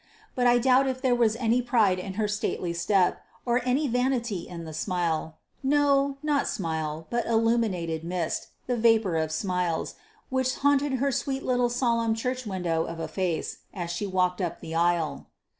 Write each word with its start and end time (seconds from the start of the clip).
But 0.33 0.47
I 0.47 0.57
doubt 0.57 0.87
if 0.87 0.99
there 0.99 1.13
was 1.13 1.35
any 1.35 1.61
pride 1.61 1.99
in 1.99 2.15
her 2.15 2.27
stately 2.27 2.73
step, 2.73 3.21
or 3.45 3.61
any 3.63 3.87
vanity 3.87 4.47
in 4.47 4.65
the 4.65 4.73
smile 4.73 5.37
no, 5.61 6.17
not 6.23 6.47
smile, 6.47 7.05
but 7.11 7.27
illuminated 7.27 8.03
mist, 8.03 8.47
the 8.65 8.75
vapour 8.77 9.15
of 9.17 9.31
smiles, 9.31 9.93
which 10.31 10.55
haunted 10.55 10.93
her 10.93 11.11
sweet 11.11 11.43
little 11.43 11.69
solemn 11.69 12.15
church 12.15 12.47
window 12.47 12.83
of 12.83 12.99
a 12.99 13.07
face, 13.07 13.57
as 13.75 13.91
she 13.91 14.07
walked 14.07 14.41
up 14.41 14.59
the 14.59 14.73
aisle. 14.73 15.27